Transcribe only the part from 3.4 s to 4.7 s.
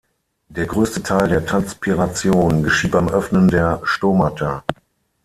der Stomata.